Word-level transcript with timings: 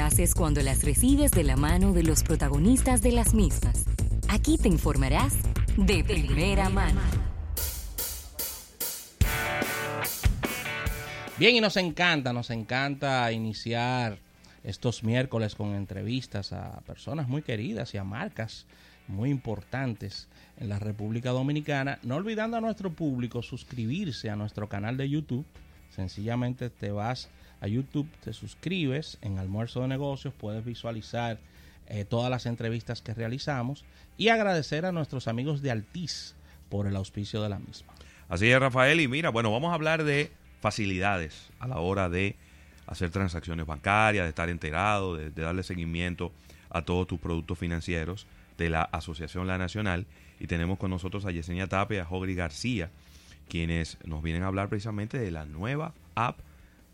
haces 0.00 0.34
cuando 0.34 0.62
las 0.62 0.82
recibes 0.82 1.30
de 1.30 1.44
la 1.44 1.56
mano 1.56 1.92
de 1.92 2.02
los 2.02 2.22
protagonistas 2.22 3.02
de 3.02 3.12
las 3.12 3.34
mismas. 3.34 3.84
Aquí 4.28 4.58
te 4.58 4.68
informarás 4.68 5.34
de 5.76 6.02
primera 6.04 6.68
mano. 6.68 7.00
Bien, 11.36 11.56
y 11.56 11.60
nos 11.60 11.76
encanta, 11.76 12.32
nos 12.32 12.50
encanta 12.50 13.30
iniciar 13.32 14.18
estos 14.62 15.02
miércoles 15.02 15.54
con 15.54 15.74
entrevistas 15.74 16.52
a 16.52 16.80
personas 16.86 17.28
muy 17.28 17.42
queridas 17.42 17.92
y 17.94 17.98
a 17.98 18.04
marcas 18.04 18.66
muy 19.08 19.30
importantes 19.30 20.28
en 20.58 20.68
la 20.68 20.78
República 20.78 21.30
Dominicana. 21.30 21.98
No 22.02 22.16
olvidando 22.16 22.56
a 22.56 22.60
nuestro 22.60 22.90
público 22.90 23.42
suscribirse 23.42 24.30
a 24.30 24.36
nuestro 24.36 24.68
canal 24.68 24.96
de 24.96 25.08
YouTube. 25.08 25.44
Sencillamente 25.90 26.70
te 26.70 26.90
vas 26.90 27.26
a 27.26 27.43
YouTube, 27.62 28.08
te 28.22 28.32
suscribes 28.32 29.18
en 29.22 29.38
Almuerzo 29.38 29.82
de 29.82 29.88
Negocios, 29.88 30.34
puedes 30.38 30.64
visualizar 30.64 31.38
eh, 31.86 32.04
todas 32.04 32.30
las 32.30 32.46
entrevistas 32.46 33.02
que 33.02 33.14
realizamos 33.14 33.84
y 34.16 34.28
agradecer 34.28 34.86
a 34.86 34.92
nuestros 34.92 35.28
amigos 35.28 35.62
de 35.62 35.70
Altiz 35.70 36.34
por 36.68 36.86
el 36.86 36.96
auspicio 36.96 37.42
de 37.42 37.48
la 37.48 37.58
misma. 37.58 37.92
Así 38.28 38.50
es, 38.50 38.58
Rafael. 38.58 39.00
Y 39.00 39.08
mira, 39.08 39.30
bueno, 39.30 39.52
vamos 39.52 39.70
a 39.70 39.74
hablar 39.74 40.04
de 40.04 40.30
facilidades 40.60 41.50
a 41.58 41.68
la 41.68 41.78
hora 41.78 42.08
de 42.08 42.36
hacer 42.86 43.10
transacciones 43.10 43.66
bancarias, 43.66 44.24
de 44.24 44.30
estar 44.30 44.48
enterado, 44.48 45.16
de, 45.16 45.30
darle 45.30 45.62
seguimiento 45.62 46.32
a 46.70 46.82
todos 46.82 47.06
tus 47.06 47.20
productos 47.20 47.58
financieros 47.58 48.26
de 48.58 48.70
la 48.70 48.82
Asociación 48.82 49.46
La 49.46 49.58
Nacional. 49.58 50.06
Y 50.40 50.46
tenemos 50.46 50.78
con 50.78 50.90
nosotros 50.90 51.26
a 51.26 51.30
Yesenia 51.30 51.66
Tapia 51.66 51.98
y 51.98 52.00
a 52.00 52.04
Jogri 52.04 52.34
García, 52.34 52.90
quienes 53.48 53.98
nos 54.04 54.22
vienen 54.22 54.42
a 54.42 54.46
hablar 54.46 54.68
precisamente 54.68 55.18
de 55.18 55.30
la 55.30 55.44
nueva 55.44 55.92
app 56.14 56.38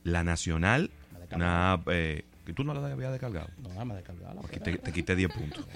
La 0.04 0.24
Nacional, 0.24 0.90
una 1.32 1.80
eh, 1.86 2.24
que 2.44 2.52
tú 2.52 2.64
no 2.64 2.74
la 2.74 2.86
habías 2.86 3.12
descargado. 3.12 3.48
No, 3.62 3.68
dame 3.70 3.94
descargarla. 3.94 4.40
Porque 4.40 4.60
te, 4.60 4.78
te 4.78 4.92
quité 4.92 5.14
10 5.14 5.32
puntos. 5.32 5.66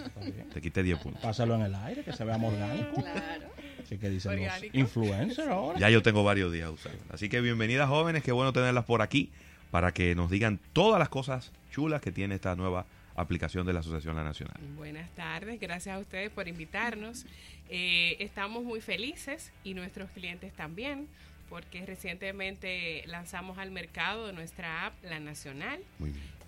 te 0.52 0.60
quité 0.60 0.82
10 0.82 0.98
puntos. 0.98 1.22
Pásalo 1.22 1.54
en 1.56 1.62
el 1.62 1.74
aire, 1.74 2.02
que 2.02 2.12
se 2.12 2.24
vea 2.24 2.36
orgánico. 2.36 3.02
Claro. 3.02 3.48
Así 3.82 3.98
que 3.98 4.08
dicen 4.08 4.44
los 4.44 4.74
influencers 4.74 5.48
ahora. 5.48 5.78
Ya 5.78 5.90
yo 5.90 6.02
tengo 6.02 6.24
varios 6.24 6.52
días 6.52 6.70
usando. 6.70 6.98
Así 7.10 7.28
que 7.28 7.40
bienvenidas 7.40 7.88
jóvenes, 7.88 8.22
qué 8.22 8.32
bueno 8.32 8.52
tenerlas 8.52 8.84
por 8.84 9.02
aquí 9.02 9.30
para 9.70 9.92
que 9.92 10.14
nos 10.14 10.30
digan 10.30 10.58
todas 10.72 10.98
las 10.98 11.08
cosas 11.08 11.52
chulas 11.70 12.00
que 12.00 12.12
tiene 12.12 12.36
esta 12.36 12.56
nueva 12.56 12.86
aplicación 13.16 13.66
de 13.66 13.72
la 13.72 13.80
Asociación 13.80 14.16
La 14.16 14.24
Nacional. 14.24 14.56
Buenas 14.76 15.10
tardes, 15.10 15.60
gracias 15.60 15.96
a 15.96 15.98
ustedes 15.98 16.30
por 16.30 16.48
invitarnos. 16.48 17.26
Eh, 17.68 18.16
estamos 18.20 18.64
muy 18.64 18.80
felices 18.80 19.52
y 19.64 19.74
nuestros 19.74 20.10
clientes 20.10 20.52
también 20.54 21.08
porque 21.54 21.86
recientemente 21.86 23.04
lanzamos 23.06 23.58
al 23.58 23.70
mercado 23.70 24.32
nuestra 24.32 24.86
app 24.86 25.04
La 25.04 25.20
Nacional 25.20 25.78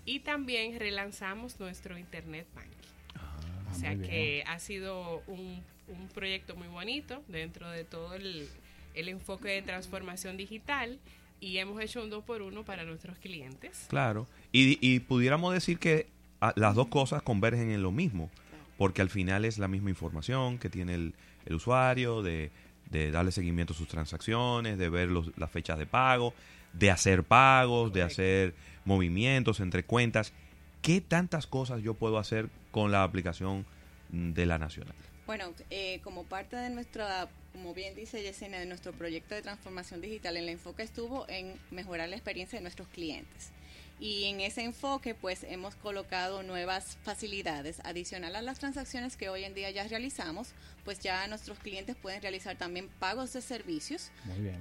y 0.03 0.19
también 0.19 0.77
relanzamos 0.77 1.61
nuestro 1.61 1.97
Internet 1.97 2.45
Banking. 2.53 2.89
Ah, 3.15 3.39
o 3.71 3.79
sea 3.79 3.95
que 3.95 4.43
ha 4.45 4.59
sido 4.59 5.23
un 5.27 5.63
un 5.87 6.07
proyecto 6.09 6.55
muy 6.55 6.67
bonito 6.67 7.23
dentro 7.27 7.69
de 7.69 7.83
todo 7.83 8.13
el, 8.13 8.49
enfoque 8.93 9.49
de 9.49 9.61
transformación 9.61 10.37
digital 10.37 10.99
y 11.39 11.57
hemos 11.57 11.81
hecho 11.81 12.03
un 12.03 12.09
dos 12.09 12.23
por 12.23 12.41
uno 12.41 12.63
para 12.63 12.83
nuestros 12.83 13.17
clientes. 13.19 13.85
Claro, 13.89 14.27
y, 14.51 14.77
y 14.81 14.99
pudiéramos 14.99 15.53
decir 15.53 15.77
que 15.77 16.07
ah, 16.41 16.51
las 16.55 16.75
dos 16.75 16.87
cosas 16.87 17.21
convergen 17.21 17.71
en 17.71 17.81
lo 17.81 17.91
mismo, 17.91 18.29
porque 18.77 19.01
al 19.01 19.09
final 19.09 19.45
es 19.45 19.57
la 19.59 19.67
misma 19.67 19.89
información 19.89 20.57
que 20.57 20.69
tiene 20.69 20.95
el, 20.95 21.13
el 21.45 21.55
usuario, 21.55 22.21
de, 22.23 22.51
de, 22.89 23.11
darle 23.11 23.31
seguimiento 23.31 23.73
a 23.73 23.75
sus 23.75 23.87
transacciones, 23.87 24.77
de 24.77 24.89
ver 24.89 25.09
los, 25.09 25.37
las 25.37 25.51
fechas 25.51 25.77
de 25.77 25.85
pago, 25.85 26.33
de 26.73 26.91
hacer 26.91 27.23
pagos, 27.23 27.93
de 27.93 28.03
hacer 28.03 28.53
movimientos 28.85 29.59
entre 29.59 29.83
cuentas. 29.83 30.33
¿Qué 30.81 31.01
tantas 31.01 31.47
cosas 31.47 31.81
yo 31.81 31.93
puedo 31.93 32.17
hacer 32.17 32.49
con 32.71 32.91
la 32.91 33.03
aplicación 33.03 33.65
de 34.09 34.45
la 34.45 34.57
Nacional? 34.57 34.95
Bueno, 35.25 35.51
eh, 35.69 35.99
como 36.03 36.23
parte 36.23 36.55
de 36.55 36.69
nuestra, 36.69 37.27
como 37.51 37.73
bien 37.73 37.95
dice 37.95 38.23
Yesenia, 38.23 38.59
de 38.59 38.65
nuestro 38.65 38.93
proyecto 38.93 39.35
de 39.35 39.41
transformación 39.41 39.99
digital, 39.99 40.37
el 40.37 40.47
enfoque 40.47 40.83
estuvo 40.83 41.27
en 41.27 41.59
mejorar 41.69 42.07
la 42.07 42.15
experiencia 42.15 42.57
de 42.57 42.63
nuestros 42.63 42.87
clientes. 42.87 43.51
Y 43.99 44.25
en 44.25 44.41
ese 44.41 44.61
enfoque, 44.61 45.15
pues 45.15 45.43
hemos 45.43 45.75
colocado 45.75 46.43
nuevas 46.43 46.97
facilidades 47.03 47.79
adicional 47.83 48.35
a 48.35 48.43
las 48.43 48.59
transacciones 48.59 49.17
que 49.17 49.29
hoy 49.29 49.43
en 49.43 49.55
día 49.55 49.71
ya 49.71 49.87
realizamos, 49.87 50.49
pues 50.85 50.99
ya 50.99 51.25
nuestros 51.27 51.57
clientes 51.57 51.95
pueden 51.95 52.21
realizar 52.21 52.55
también 52.57 52.89
pagos 52.99 53.33
de 53.33 53.41
servicios 53.41 54.11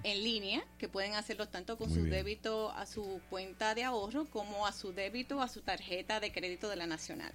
en 0.03 0.25
línea, 0.25 0.65
que 0.79 0.89
pueden 0.89 1.15
hacerlo 1.15 1.49
tanto 1.49 1.77
con 1.77 1.93
su 1.93 2.05
débito 2.05 2.71
a 2.73 2.87
su 2.87 3.21
cuenta 3.29 3.75
de 3.75 3.85
ahorro 3.85 4.25
como 4.25 4.67
a 4.67 4.73
su 4.73 4.93
débito 4.93 5.43
a 5.43 5.49
su 5.49 5.61
tarjeta 5.61 6.19
de 6.19 6.33
crédito 6.33 6.71
de 6.71 6.77
la 6.77 6.87
Nacional. 6.87 7.33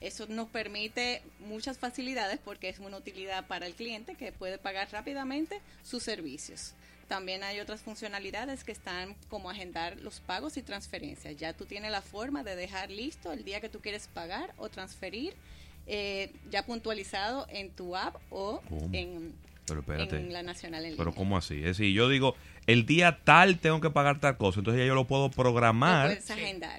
Eso 0.00 0.26
nos 0.26 0.48
permite 0.48 1.22
muchas 1.40 1.78
facilidades 1.78 2.40
porque 2.44 2.68
es 2.68 2.80
una 2.80 2.96
utilidad 2.96 3.46
para 3.46 3.66
el 3.66 3.74
cliente 3.74 4.16
que 4.16 4.32
puede 4.32 4.58
pagar 4.58 4.90
rápidamente 4.90 5.60
sus 5.84 6.02
servicios. 6.02 6.74
También 7.08 7.42
hay 7.42 7.60
otras 7.60 7.82
funcionalidades 7.82 8.64
que 8.64 8.72
están 8.72 9.14
como 9.28 9.50
agendar 9.50 9.98
los 9.98 10.20
pagos 10.20 10.56
y 10.56 10.62
transferencias. 10.62 11.36
Ya 11.36 11.52
tú 11.52 11.64
tienes 11.66 11.90
la 11.90 12.02
forma 12.02 12.42
de 12.42 12.56
dejar 12.56 12.90
listo 12.90 13.32
el 13.32 13.44
día 13.44 13.60
que 13.60 13.68
tú 13.68 13.80
quieres 13.80 14.08
pagar 14.08 14.54
o 14.56 14.68
transferir, 14.68 15.34
eh, 15.86 16.32
ya 16.50 16.64
puntualizado 16.64 17.46
en 17.50 17.70
tu 17.70 17.96
app 17.96 18.16
o 18.30 18.62
en 18.92 19.34
pero 19.72 19.80
espérate. 19.80 20.16
En 20.16 20.32
la 20.32 20.42
nacional 20.42 20.84
en 20.84 20.96
Pero 20.96 21.12
¿cómo 21.14 21.36
así? 21.36 21.56
Es 21.56 21.78
decir, 21.78 21.92
yo 21.92 22.08
digo, 22.08 22.36
el 22.66 22.86
día 22.86 23.18
tal 23.24 23.58
tengo 23.58 23.80
que 23.80 23.90
pagar 23.90 24.20
tal 24.20 24.36
cosa, 24.36 24.60
entonces 24.60 24.80
ya 24.80 24.86
yo 24.86 24.94
lo 24.94 25.06
puedo 25.06 25.30
programar 25.30 26.18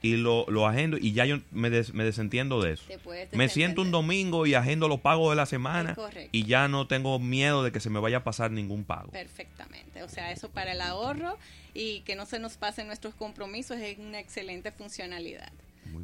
y 0.01 0.15
lo, 0.15 0.45
lo 0.47 0.67
agendo 0.67 0.97
y 0.97 1.13
ya 1.13 1.25
yo 1.25 1.39
me, 1.51 1.69
me 1.69 2.03
desentiendo 2.03 2.61
de 2.61 2.73
eso. 2.73 2.85
Me 3.33 3.49
siento 3.49 3.81
un 3.81 3.91
domingo 3.91 4.45
y 4.45 4.53
agendo 4.53 4.87
los 4.87 5.01
pagos 5.01 5.31
de 5.31 5.35
la 5.35 5.45
semana 5.45 5.95
y 6.31 6.45
ya 6.45 6.67
no 6.67 6.87
tengo 6.87 7.19
miedo 7.19 7.63
de 7.63 7.71
que 7.71 7.79
se 7.79 7.89
me 7.89 7.99
vaya 7.99 8.17
a 8.17 8.23
pasar 8.23 8.51
ningún 8.51 8.83
pago. 8.83 9.11
Perfectamente. 9.11 10.03
O 10.03 10.09
sea, 10.09 10.31
eso 10.31 10.49
para 10.49 10.73
el 10.73 10.81
ahorro 10.81 11.37
y 11.73 12.01
que 12.01 12.15
no 12.15 12.25
se 12.25 12.39
nos 12.39 12.57
pasen 12.57 12.87
nuestros 12.87 13.13
compromisos 13.15 13.77
es 13.79 13.97
una 13.97 14.19
excelente 14.19 14.71
funcionalidad. 14.71 15.51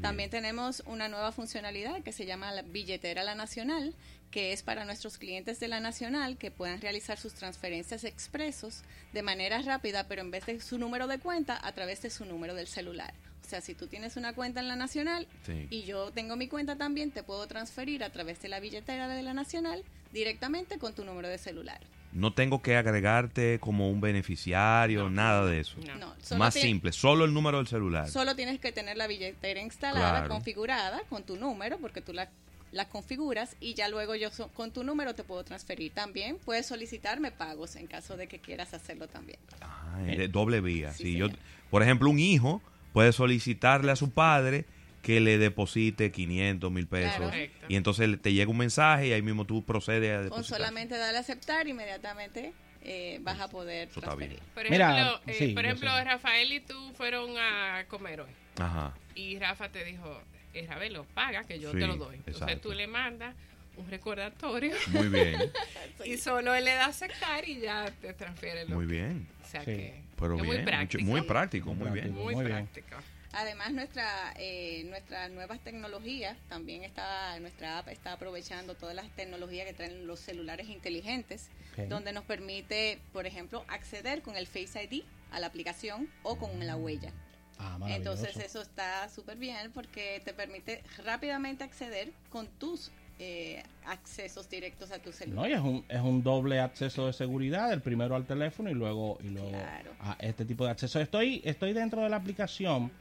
También 0.01 0.29
tenemos 0.29 0.83
una 0.85 1.09
nueva 1.09 1.31
funcionalidad 1.31 2.03
que 2.03 2.11
se 2.11 2.25
llama 2.25 2.51
la 2.51 2.61
billetera 2.61 3.23
La 3.23 3.35
Nacional, 3.35 3.93
que 4.31 4.53
es 4.53 4.63
para 4.63 4.85
nuestros 4.85 5.17
clientes 5.17 5.59
de 5.59 5.67
la 5.67 5.79
Nacional 5.79 6.37
que 6.37 6.51
puedan 6.51 6.81
realizar 6.81 7.17
sus 7.17 7.33
transferencias 7.33 8.03
expresos 8.03 8.83
de 9.13 9.23
manera 9.23 9.61
rápida, 9.61 10.07
pero 10.07 10.21
en 10.21 10.31
vez 10.31 10.45
de 10.45 10.59
su 10.61 10.77
número 10.77 11.07
de 11.07 11.19
cuenta, 11.19 11.59
a 11.61 11.71
través 11.71 12.01
de 12.01 12.09
su 12.09 12.25
número 12.25 12.53
del 12.53 12.67
celular. 12.67 13.13
O 13.45 13.49
sea, 13.49 13.61
si 13.61 13.73
tú 13.73 13.87
tienes 13.87 14.15
una 14.15 14.33
cuenta 14.33 14.59
en 14.59 14.67
la 14.67 14.75
Nacional 14.75 15.27
y 15.71 15.81
yo 15.81 16.11
tengo 16.11 16.35
mi 16.35 16.47
cuenta 16.47 16.75
también, 16.75 17.09
te 17.09 17.23
puedo 17.23 17.47
transferir 17.47 18.03
a 18.03 18.11
través 18.11 18.39
de 18.41 18.49
la 18.49 18.59
billetera 18.59 19.07
de 19.07 19.23
la 19.23 19.33
Nacional 19.33 19.83
directamente 20.13 20.77
con 20.77 20.93
tu 20.93 21.03
número 21.03 21.27
de 21.27 21.39
celular. 21.39 21.79
No 22.11 22.33
tengo 22.33 22.61
que 22.61 22.75
agregarte 22.75 23.59
como 23.59 23.89
un 23.89 24.01
beneficiario, 24.01 25.09
nada 25.09 25.45
de 25.45 25.59
eso. 25.59 25.77
No. 25.99 26.15
Más 26.37 26.53
simple, 26.53 26.91
solo 26.91 27.25
el 27.25 27.33
número 27.33 27.57
del 27.57 27.67
celular. 27.67 28.09
Solo 28.09 28.35
tienes 28.35 28.59
que 28.59 28.71
tener 28.71 28.97
la 28.97 29.07
billetera 29.07 29.61
instalada, 29.61 30.27
configurada 30.27 31.01
con 31.09 31.23
tu 31.23 31.35
número, 31.35 31.79
porque 31.79 32.01
tú 32.01 32.13
la 32.13 32.29
las 32.71 32.87
configuras 32.87 33.55
y 33.59 33.73
ya 33.73 33.89
luego 33.89 34.15
yo 34.15 34.29
con 34.53 34.71
tu 34.71 34.83
número 34.83 35.15
te 35.15 35.23
puedo 35.23 35.43
transferir. 35.43 35.91
También 35.93 36.37
puedes 36.43 36.65
solicitarme 36.65 37.31
pagos 37.31 37.75
en 37.75 37.87
caso 37.87 38.17
de 38.17 38.27
que 38.27 38.39
quieras 38.39 38.73
hacerlo 38.73 39.07
también. 39.07 39.39
Ah, 39.61 39.99
es 40.07 40.31
doble 40.31 40.61
vía. 40.61 40.93
si 40.93 41.15
yo, 41.15 41.27
por 41.69 41.83
ejemplo, 41.83 42.09
un 42.09 42.19
hijo 42.19 42.61
puede 42.93 43.11
solicitarle 43.11 43.91
a 43.91 43.95
su 43.95 44.11
padre 44.11 44.65
que 45.01 45.19
le 45.19 45.37
deposite 45.37 46.11
500 46.11 46.71
mil 46.71 46.87
pesos 46.87 47.33
y 47.67 47.75
entonces 47.75 48.21
te 48.21 48.33
llega 48.33 48.51
un 48.51 48.57
mensaje 48.57 49.07
y 49.07 49.13
ahí 49.13 49.21
mismo 49.21 49.45
tú 49.45 49.63
procedes 49.63 50.11
a 50.11 50.21
depositar. 50.21 50.29
Con 50.29 50.43
solamente 50.43 50.97
darle 50.97 51.17
a 51.17 51.21
aceptar 51.21 51.67
inmediatamente 51.67 52.53
eh, 52.81 53.19
vas 53.21 53.39
a 53.39 53.47
poder 53.47 53.89
transferir. 53.89 54.39
Por 54.53 54.65
ejemplo, 54.65 55.21
eh, 55.27 55.53
por 55.53 55.65
ejemplo 55.65 55.89
Rafael 56.03 56.51
y 56.51 56.59
tú 56.59 56.91
fueron 56.95 57.31
a 57.37 57.85
comer 57.87 58.21
hoy. 58.21 58.31
Ajá. 58.57 58.93
Y 59.15 59.39
Rafa 59.39 59.69
te 59.69 59.83
dijo, 59.85 60.21
Israel 60.53 60.93
lo 60.93 61.03
paga, 61.05 61.43
que 61.43 61.59
yo 61.59 61.71
te 61.71 61.87
lo 61.87 61.95
doy. 61.95 62.21
Entonces 62.25 62.61
tú 62.61 62.71
le 62.71 62.87
mandas 62.87 63.35
un 63.79 63.89
recordatorio. 63.89 64.75
Muy 64.87 65.07
bien. 65.07 65.51
y 66.05 66.17
solo 66.17 66.53
él 66.53 66.65
le 66.65 66.73
da 66.73 66.85
aceptar 66.85 67.47
y 67.47 67.59
ya 67.59 67.91
te 68.01 68.13
transfiere 68.13 68.65
Muy 68.65 68.85
bien. 68.85 69.27
O 69.43 69.47
sea 69.47 69.63
que 69.63 70.01
Pero 70.17 70.37
muy 70.37 70.59
práctico. 70.59 71.03
Muy 71.03 71.21
práctico, 71.21 71.73
muy, 71.73 71.89
bien. 71.91 72.13
Muy, 72.13 72.35
práctico. 72.35 72.97
Además, 73.31 73.71
nuestra, 73.71 74.33
eh, 74.37 74.83
nuestras 74.85 75.29
nuevas 75.31 75.59
tecnologías, 75.59 76.35
también 76.49 76.83
está, 76.83 77.39
nuestra 77.39 77.77
app 77.77 77.87
está 77.89 78.13
aprovechando 78.13 78.75
todas 78.75 78.95
las 78.95 79.07
tecnologías 79.15 79.67
que 79.67 79.73
traen 79.73 80.07
los 80.07 80.19
celulares 80.19 80.67
inteligentes, 80.67 81.49
donde 81.87 82.11
nos 82.11 82.25
permite, 82.25 82.99
por 83.13 83.25
ejemplo, 83.25 83.63
acceder 83.69 84.21
con 84.21 84.35
el 84.35 84.47
Face 84.47 84.83
ID 84.83 85.03
a 85.31 85.39
la 85.39 85.47
aplicación 85.47 86.09
o 86.23 86.37
con 86.37 86.65
la 86.65 86.75
huella. 86.75 87.13
Ah, 87.59 87.77
Entonces 87.87 88.37
eso 88.37 88.61
está 88.61 89.09
súper 89.09 89.37
bien 89.37 89.71
porque 89.73 90.21
te 90.23 90.33
permite 90.33 90.81
rápidamente 91.03 91.65
acceder 91.65 92.11
con 92.29 92.47
tus 92.47 92.89
eh, 93.19 93.61
accesos 93.85 94.49
directos 94.49 94.91
a 94.91 94.99
tu 94.99 95.11
celular. 95.11 95.43
No, 95.43 95.49
y 95.49 95.51
es 95.51 95.59
un, 95.59 95.85
es 95.89 95.99
un 95.99 96.23
doble 96.23 96.61
acceso 96.61 97.07
de 97.07 97.11
seguridad, 97.11 97.73
el 97.73 97.81
primero 97.81 98.15
al 98.15 98.25
teléfono 98.25 98.69
y 98.69 98.73
luego, 98.73 99.17
y 99.21 99.27
luego 99.27 99.51
a 99.99 100.15
este 100.19 100.45
tipo 100.45 100.63
de 100.63 100.71
acceso. 100.71 101.01
Estoy, 101.01 101.41
estoy 101.43 101.73
dentro 101.73 102.01
de 102.01 102.09
la 102.09 102.15
aplicación 102.15 102.91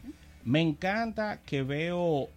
Me 0.45 0.61
encanta 0.61 1.41
que 1.47 1.63
veo, 1.63 2.29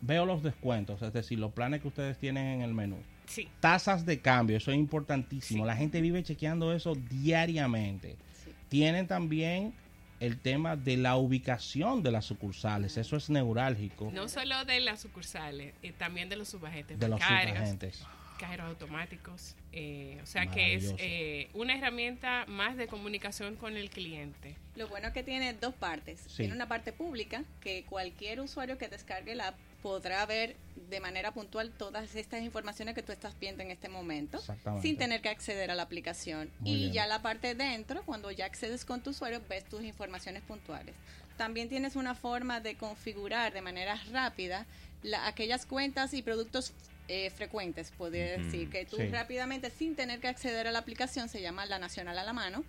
veo 0.00 0.26
los 0.26 0.42
descuentos, 0.42 1.00
es 1.00 1.12
decir, 1.12 1.38
los 1.38 1.52
planes 1.52 1.80
que 1.80 1.88
ustedes 1.88 2.18
tienen 2.18 2.46
en 2.46 2.62
el 2.62 2.74
menú. 2.74 2.96
Sí. 3.26 3.48
Tasas 3.60 4.04
de 4.04 4.18
cambio, 4.20 4.56
eso 4.56 4.72
es 4.72 4.78
importantísimo. 4.78 5.62
Sí. 5.62 5.66
La 5.66 5.76
gente 5.76 6.00
vive 6.00 6.24
chequeando 6.24 6.72
eso 6.72 6.94
diariamente. 6.94 8.16
Sí. 8.32 8.50
Tienen 8.68 9.06
también 9.06 9.74
el 10.22 10.38
tema 10.38 10.76
de 10.76 10.96
la 10.96 11.16
ubicación 11.16 12.02
de 12.02 12.12
las 12.12 12.24
sucursales, 12.26 12.96
eso 12.96 13.16
es 13.16 13.28
neurálgico 13.28 14.10
No 14.14 14.28
solo 14.28 14.64
de 14.64 14.78
las 14.80 15.00
sucursales, 15.00 15.74
eh, 15.82 15.92
también 15.92 16.28
de 16.28 16.36
los 16.36 16.48
subagentes 16.48 16.98
de 16.98 17.08
los 17.08 17.20
subagentes. 17.20 18.04
cajeros 18.38 18.66
automáticos. 18.66 19.54
eh, 19.72 20.18
o 20.22 20.26
sea 20.26 20.46
que 20.46 20.74
es 20.74 20.94
eh, 20.98 21.48
una 21.54 21.76
herramienta 21.76 22.44
más 22.46 22.76
de 22.76 22.86
comunicación 22.86 23.56
con 23.56 23.76
el 23.76 23.90
cliente. 23.90 24.56
Lo 24.76 24.88
bueno 24.88 25.08
es 25.08 25.12
que 25.12 25.22
tiene 25.22 25.54
dos 25.54 25.74
partes. 25.74 26.20
Sí. 26.28 26.38
Tiene 26.38 26.54
una 26.54 26.68
parte 26.68 26.92
pública 26.92 27.44
que 27.60 27.84
cualquier 27.84 28.40
usuario 28.40 28.78
que 28.78 28.88
descargue 28.88 29.34
la 29.34 29.48
app 29.48 29.56
podrá 29.82 30.24
ver 30.26 30.56
de 30.90 31.00
manera 31.00 31.32
puntual 31.32 31.70
todas 31.70 32.14
estas 32.14 32.42
informaciones 32.42 32.94
que 32.94 33.02
tú 33.02 33.12
estás 33.12 33.38
viendo 33.38 33.62
en 33.62 33.70
este 33.70 33.88
momento 33.88 34.40
sin 34.80 34.96
tener 34.96 35.20
que 35.22 35.28
acceder 35.28 35.70
a 35.70 35.74
la 35.74 35.82
aplicación. 35.82 36.50
Muy 36.60 36.70
y 36.70 36.76
bien. 36.76 36.92
ya 36.92 37.06
la 37.06 37.20
parte 37.22 37.54
dentro, 37.54 38.02
cuando 38.04 38.30
ya 38.30 38.46
accedes 38.46 38.84
con 38.84 39.02
tu 39.02 39.10
usuario, 39.10 39.42
ves 39.48 39.64
tus 39.64 39.82
informaciones 39.82 40.42
puntuales. 40.42 40.94
También 41.36 41.68
tienes 41.68 41.96
una 41.96 42.14
forma 42.14 42.60
de 42.60 42.76
configurar 42.76 43.52
de 43.52 43.62
manera 43.62 43.98
rápida 44.12 44.66
la- 45.02 45.26
aquellas 45.26 45.66
cuentas 45.66 46.14
y 46.14 46.22
productos 46.22 46.72
eh, 47.08 47.30
frecuentes, 47.30 47.90
podría 47.90 48.38
decir, 48.38 48.70
que 48.70 48.86
tú 48.86 48.96
Sí. 48.96 49.08
rápidamente, 49.08 49.70
sin 49.70 49.96
tener 49.96 50.20
que 50.20 50.28
acceder 50.28 50.68
a 50.68 50.72
la 50.72 50.78
aplicación, 50.78 51.28
se 51.28 51.42
llama 51.42 51.66
la 51.66 51.78
Nacional 51.80 52.16
a 52.16 52.22
la 52.22 52.32
mano, 52.32 52.64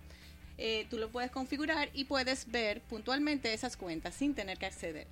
eh, 0.58 0.86
tú 0.90 0.98
lo 0.98 1.08
puedes 1.10 1.30
configurar 1.30 1.88
y 1.94 2.04
puedes 2.04 2.50
ver 2.50 2.80
puntualmente 2.82 3.54
esas 3.54 3.76
cuentas 3.76 4.14
sin 4.14 4.34
tener 4.34 4.58
que 4.58 4.66
acceder. 4.66 5.06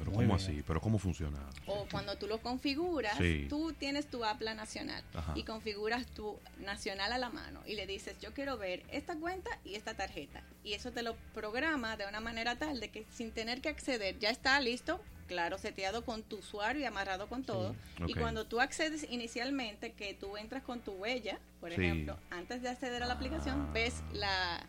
Pero 0.00 0.12
Muy 0.12 0.24
¿cómo 0.26 0.36
bien. 0.38 0.48
así? 0.50 0.64
¿Pero 0.66 0.80
cómo 0.80 0.98
funciona? 0.98 1.38
O 1.66 1.86
cuando 1.90 2.16
tú 2.16 2.26
lo 2.26 2.40
configuras, 2.40 3.18
Sí. 3.18 3.46
tú 3.50 3.72
tienes 3.74 4.06
tu 4.06 4.24
Apla 4.24 4.54
Nacional 4.54 5.04
Ajá. 5.14 5.34
y 5.36 5.42
configuras 5.44 6.06
tu 6.06 6.38
Nacional 6.58 7.12
a 7.12 7.18
la 7.18 7.28
mano 7.28 7.60
y 7.66 7.74
le 7.74 7.86
dices, 7.86 8.16
yo 8.20 8.32
quiero 8.32 8.56
ver 8.56 8.82
esta 8.90 9.14
cuenta 9.16 9.50
y 9.64 9.74
esta 9.74 9.92
tarjeta. 9.94 10.42
Y 10.64 10.72
eso 10.72 10.90
te 10.90 11.02
lo 11.02 11.14
programa 11.34 11.96
de 11.98 12.06
una 12.06 12.20
manera 12.20 12.56
tal 12.56 12.80
de 12.80 12.88
que 12.88 13.04
sin 13.12 13.30
tener 13.30 13.60
que 13.60 13.68
acceder, 13.68 14.18
ya 14.18 14.30
está 14.30 14.58
listo, 14.60 15.00
claro, 15.28 15.58
seteado 15.58 16.02
con 16.04 16.22
tu 16.22 16.38
usuario 16.38 16.80
y 16.82 16.84
amarrado 16.86 17.28
con 17.28 17.44
todo. 17.44 17.76
Y 18.06 18.14
cuando 18.14 18.46
tú 18.46 18.60
accedes 18.60 19.06
inicialmente, 19.10 19.92
que 19.92 20.14
tú 20.14 20.36
entras 20.38 20.62
con 20.62 20.80
tu 20.80 20.92
huella, 20.92 21.38
por 21.60 21.70
Sí. 21.74 21.80
ejemplo, 21.82 22.16
antes 22.30 22.62
de 22.62 22.70
acceder 22.70 23.02
a 23.02 23.06
la 23.06 23.14
aplicación, 23.14 23.70
ves 23.74 24.02
la, 24.12 24.64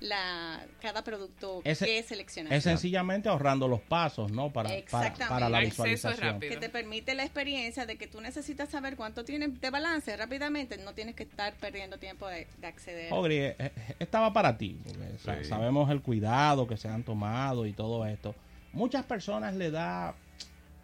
la 0.00 0.64
cada 0.82 1.02
producto 1.04 1.60
Ese- 1.64 1.86
que 1.86 2.02
seleccionas. 2.02 2.52
Es 2.52 2.64
sencillamente 2.64 3.28
ahorrando 3.28 3.68
los 3.68 3.80
pasos, 3.80 4.30
¿no? 4.32 4.52
Para, 4.52 4.68
para, 4.68 4.78
Exactamente. 4.78 5.26
para 5.28 5.48
la 5.48 5.60
visualización. 5.60 6.20
rápido. 6.34 6.50
que 6.52 6.56
te 6.58 6.68
permite 6.68 7.14
la 7.14 7.22
experiencia 7.24 7.86
de 7.86 7.96
que 7.96 8.06
tú 8.06 8.20
necesitas 8.20 8.68
saber 8.68 8.96
cuánto 8.96 9.24
tienes 9.24 9.60
de 9.60 9.70
balance 9.70 10.14
rápidamente, 10.16 10.76
no 10.78 10.92
tienes 10.94 11.14
que 11.14 11.22
estar 11.22 11.54
perdiendo 11.54 11.98
tiempo 11.98 12.26
de, 12.28 12.46
de 12.58 12.66
acceder. 12.66 13.12
Ogri, 13.12 13.36
eh, 13.38 13.56
eh, 13.58 13.72
estaba 13.98 14.32
para 14.32 14.58
ti. 14.58 14.76
Sí. 15.18 15.44
Sabemos 15.48 15.90
el 15.90 16.02
cuidado 16.02 16.66
que 16.66 16.76
se 16.76 16.88
han 16.88 17.02
tomado 17.02 17.66
y 17.66 17.72
todo 17.72 18.04
esto. 18.06 18.34
Muchas 18.72 19.04
personas 19.04 19.54
le 19.54 19.70
da, 19.70 20.14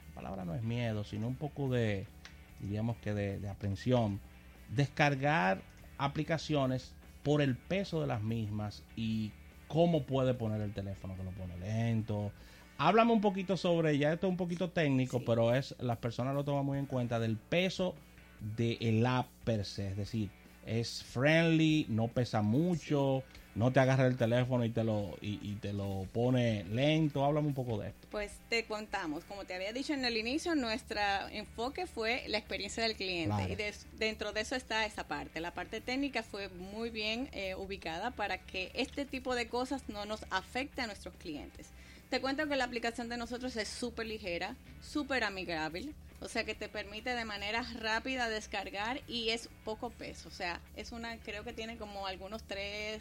la 0.08 0.14
palabra 0.14 0.44
no 0.44 0.54
es 0.54 0.62
miedo, 0.62 1.04
sino 1.04 1.26
un 1.26 1.34
poco 1.36 1.68
de, 1.68 2.06
diríamos 2.60 2.96
que 2.98 3.12
de, 3.12 3.38
de 3.40 3.48
aprensión, 3.48 4.20
descargar 4.68 5.60
aplicaciones 5.98 6.94
por 7.22 7.42
el 7.42 7.56
peso 7.56 8.00
de 8.00 8.06
las 8.06 8.22
mismas 8.22 8.82
y 8.96 9.30
cómo 9.68 10.02
puede 10.04 10.34
poner 10.34 10.60
el 10.60 10.72
teléfono 10.72 11.16
que 11.16 11.24
lo 11.24 11.30
pone 11.30 11.56
lento. 11.58 12.32
Háblame 12.78 13.12
un 13.12 13.20
poquito 13.20 13.56
sobre, 13.56 13.98
ya 13.98 14.12
esto 14.12 14.26
es 14.26 14.30
un 14.30 14.36
poquito 14.36 14.70
técnico, 14.70 15.18
Sí. 15.18 15.24
pero 15.26 15.54
es 15.54 15.74
las 15.80 15.98
personas 15.98 16.34
lo 16.34 16.44
toman 16.44 16.64
muy 16.64 16.78
en 16.78 16.86
cuenta 16.86 17.18
del 17.18 17.36
peso 17.36 17.94
del 18.56 19.04
app 19.06 19.26
per 19.44 19.64
se, 19.66 19.88
es 19.88 19.96
decir, 19.96 20.30
es 20.64 21.02
friendly, 21.04 21.86
no 21.88 22.08
pesa 22.08 22.40
mucho, 22.42 23.22
no 23.54 23.72
te 23.72 23.80
agarra 23.80 24.06
el 24.06 24.16
teléfono 24.16 24.64
y 24.64 24.70
te 24.70 24.84
lo 24.84 25.16
y, 25.20 25.38
y 25.42 25.56
te 25.60 25.72
lo 25.72 26.06
pone 26.12 26.64
lento. 26.64 27.24
Háblame 27.24 27.48
un 27.48 27.54
poco 27.54 27.78
de 27.78 27.88
esto. 27.88 28.06
Pues 28.10 28.32
te 28.48 28.64
contamos, 28.64 29.24
como 29.24 29.44
te 29.44 29.54
había 29.54 29.72
dicho 29.72 29.92
en 29.92 30.04
el 30.04 30.16
inicio, 30.16 30.54
nuestro 30.54 31.00
enfoque 31.30 31.86
fue 31.86 32.24
la 32.28 32.38
experiencia 32.38 32.82
del 32.82 32.96
cliente 32.96 33.34
Claro. 33.36 33.52
y 33.52 33.56
des- 33.56 33.86
dentro 33.98 34.32
de 34.32 34.40
eso 34.42 34.54
está 34.56 34.86
esa 34.86 35.06
parte. 35.08 35.40
La 35.40 35.52
parte 35.52 35.80
técnica 35.80 36.22
fue 36.22 36.48
muy 36.48 36.90
bien 36.90 37.28
eh, 37.32 37.54
ubicada 37.56 38.10
para 38.12 38.38
que 38.38 38.70
este 38.74 39.04
tipo 39.04 39.34
de 39.34 39.48
cosas 39.48 39.82
no 39.88 40.04
nos 40.06 40.24
afecte 40.30 40.80
a 40.82 40.86
nuestros 40.86 41.14
clientes. 41.16 41.68
Te 42.08 42.20
cuento 42.20 42.48
que 42.48 42.56
la 42.56 42.64
aplicación 42.64 43.08
de 43.08 43.16
nosotros 43.16 43.54
es 43.56 43.68
súper 43.68 44.06
ligera, 44.06 44.56
súper 44.82 45.22
amigable, 45.22 45.92
o 46.20 46.28
sea 46.28 46.42
que 46.44 46.56
te 46.56 46.68
permite 46.68 47.10
de 47.14 47.24
manera 47.24 47.62
rápida 47.78 48.28
descargar 48.28 49.00
y 49.06 49.28
es 49.30 49.48
poco 49.64 49.90
peso, 49.90 50.28
o 50.28 50.32
sea, 50.32 50.60
es 50.76 50.90
una, 50.90 51.16
creo 51.18 51.44
que 51.44 51.52
tiene 51.52 51.76
como 51.76 52.06
algunos 52.08 52.42
3, 52.42 53.00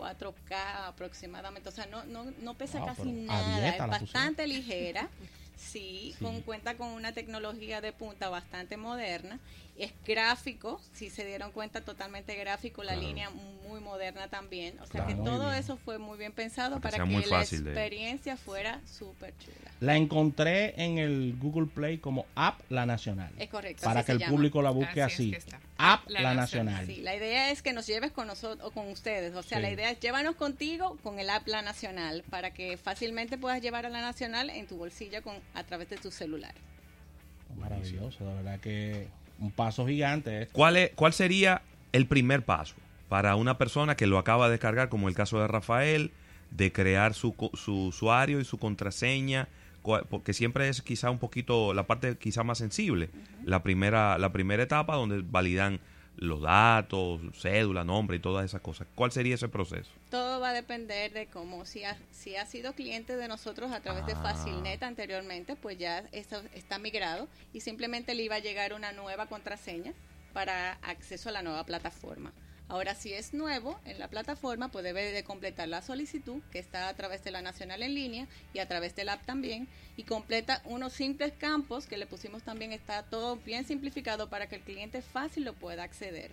4K 0.00 0.88
aproximadamente, 0.88 1.68
o 1.68 1.72
sea, 1.72 1.86
no, 1.86 2.04
no, 2.04 2.24
no 2.38 2.54
pesa 2.56 2.78
Wow, 2.78 2.86
casi 2.86 3.12
nada, 3.12 3.76
es 3.76 3.84
pusieron. 3.84 3.90
bastante 3.90 4.46
ligera. 4.46 5.10
Sí, 5.56 6.16
Sí. 6.18 6.18
Con, 6.20 6.40
cuenta 6.42 6.76
con 6.78 6.88
una 6.88 7.12
tecnología 7.12 7.80
de 7.82 7.92
punta 7.92 8.30
bastante 8.30 8.76
moderna. 8.78 9.40
Es 9.76 9.92
gráfico, 10.04 10.80
si 10.92 11.10
se 11.10 11.24
dieron 11.26 11.52
cuenta, 11.52 11.84
totalmente 11.84 12.34
gráfico, 12.36 12.82
la 12.82 12.94
Claro. 12.94 13.00
línea 13.06 13.30
muy 13.70 13.80
moderna 13.80 14.28
también. 14.28 14.74
O 14.80 14.86
sea 14.86 15.04
Claro, 15.04 15.08
que 15.08 15.14
todo 15.30 15.46
bien. 15.48 15.54
eso 15.60 15.76
fue 15.76 15.98
muy 15.98 16.18
bien 16.18 16.32
pensado 16.32 16.80
Para 16.80 16.98
que 16.98 17.02
para 17.04 17.10
la 17.26 17.38
de- 17.44 17.56
experiencia 17.70 18.36
fuera 18.36 18.80
súper 18.84 19.32
chula. 19.38 19.70
La 19.80 19.96
encontré 19.96 20.74
en 20.82 20.98
el 20.98 21.36
Google 21.38 21.66
Play 21.66 21.98
como 21.98 22.26
App 22.34 22.60
La 22.68 22.84
Nacional. 22.84 23.32
Es 23.38 23.48
correcto. 23.48 23.82
para 23.84 24.00
así 24.00 24.06
que 24.06 24.12
el 24.12 24.18
llama. 24.18 24.30
público 24.32 24.60
la 24.62 24.70
busque 24.70 25.02
Así. 25.02 25.34
App 25.78 26.08
La 26.08 26.20
La, 26.20 26.34
Nacional. 26.34 26.74
Nacional. 26.74 26.86
Sí, 26.86 27.00
la 27.02 27.14
idea 27.16 27.50
es 27.50 27.62
que 27.62 27.72
nos 27.72 27.86
lleves 27.86 28.12
con 28.12 28.26
nosotros 28.26 28.66
o 28.66 28.72
con 28.72 28.88
ustedes. 28.88 29.34
O 29.34 29.42
sea, 29.42 29.58
Sí. 29.58 29.62
la 29.62 29.70
idea 29.70 29.90
es 29.90 30.00
llévanos 30.00 30.34
contigo 30.36 30.98
con 31.02 31.18
el 31.18 31.30
app 31.30 31.46
La 31.48 31.62
Nacional 31.62 32.22
para 32.28 32.50
que 32.52 32.76
fácilmente 32.76 33.38
puedas 33.38 33.62
llevar 33.62 33.86
a 33.86 33.88
La 33.88 34.00
Nacional 34.02 34.50
en 34.50 34.66
tu 34.66 34.76
bolsillo 34.76 35.22
con 35.22 35.36
a 35.54 35.64
través 35.64 35.88
de 35.88 35.96
tu 35.96 36.10
celular. 36.10 36.54
Maravilloso, 37.56 38.24
de 38.26 38.34
verdad 38.34 38.60
que 38.60 39.08
un 39.38 39.50
paso 39.50 39.86
gigante. 39.86 40.42
esto. 40.42 40.52
¿Cuál, 40.54 40.76
es, 40.76 40.90
¿Cuál 40.94 41.12
sería 41.12 41.62
el 41.92 42.06
primer 42.06 42.44
paso 42.44 42.74
para 43.10 43.34
una 43.34 43.58
persona 43.58 43.96
que 43.96 44.06
lo 44.06 44.18
acaba 44.18 44.46
de 44.46 44.52
descargar, 44.52 44.88
como 44.88 45.08
el 45.08 45.14
caso 45.16 45.40
de 45.40 45.48
Rafael, 45.48 46.12
de 46.52 46.72
crear 46.72 47.12
su, 47.12 47.34
su 47.54 47.88
usuario 47.88 48.40
y 48.40 48.44
su 48.44 48.56
contraseña? 48.56 49.48
Porque 50.08 50.32
siempre 50.32 50.68
es 50.68 50.80
quizá 50.80 51.10
un 51.10 51.18
poquito 51.18 51.74
la 51.74 51.86
parte 51.86 52.16
quizá 52.16 52.44
más 52.44 52.58
sensible. 52.58 53.10
La 53.44 53.62
primera 53.62 54.16
la 54.16 54.30
primera 54.30 54.62
etapa 54.62 54.94
donde 54.94 55.22
validan 55.22 55.80
los 56.18 56.42
datos, 56.42 57.20
cédula, 57.34 57.82
nombre 57.82 58.18
y 58.18 58.20
todas 58.20 58.44
esas 58.44 58.60
cosas. 58.60 58.86
¿Cuál 58.94 59.10
sería 59.10 59.34
ese 59.34 59.48
proceso? 59.48 59.90
Todo 60.10 60.38
va 60.38 60.50
a 60.50 60.52
depender 60.52 61.12
de 61.12 61.26
cómo, 61.26 61.64
si 61.64 61.82
ha, 61.84 61.96
si 62.12 62.36
ha 62.36 62.44
sido 62.46 62.74
cliente 62.74 63.16
de 63.16 63.26
nosotros 63.26 63.72
a 63.72 63.80
través 63.80 64.06
de 64.06 64.12
Ah. 64.12 64.22
Facilnet 64.22 64.82
anteriormente, 64.82 65.56
pues 65.56 65.78
ya 65.78 66.04
eso 66.12 66.42
está 66.54 66.78
migrado 66.78 67.26
y 67.52 67.60
simplemente 67.60 68.14
le 68.14 68.22
iba 68.22 68.36
a 68.36 68.40
llegar 68.40 68.74
una 68.74 68.92
nueva 68.92 69.26
contraseña 69.26 69.94
para 70.32 70.74
acceso 70.82 71.30
a 71.30 71.32
la 71.32 71.42
nueva 71.42 71.64
plataforma. 71.64 72.32
Ahora, 72.70 72.94
si 72.94 73.12
es 73.12 73.34
nuevo 73.34 73.80
en 73.84 73.98
la 73.98 74.06
plataforma, 74.06 74.68
pues 74.68 74.84
debe 74.84 75.10
de 75.10 75.24
completar 75.24 75.66
la 75.66 75.82
solicitud, 75.82 76.40
que 76.52 76.60
está 76.60 76.88
a 76.88 76.94
través 76.94 77.24
de 77.24 77.32
la 77.32 77.42
Nacional 77.42 77.82
en 77.82 77.96
línea 77.96 78.28
y 78.54 78.60
a 78.60 78.68
través 78.68 78.94
del 78.94 79.08
app 79.08 79.26
también, 79.26 79.66
y 79.96 80.04
completa 80.04 80.62
unos 80.64 80.92
simples 80.92 81.32
campos 81.36 81.88
que 81.88 81.98
le 81.98 82.06
pusimos 82.06 82.44
también, 82.44 82.72
está 82.72 83.02
todo 83.02 83.34
bien 83.34 83.66
simplificado 83.66 84.30
para 84.30 84.46
que 84.46 84.54
el 84.54 84.62
cliente 84.62 85.02
fácil 85.02 85.46
lo 85.46 85.54
pueda 85.54 85.82
acceder. 85.82 86.30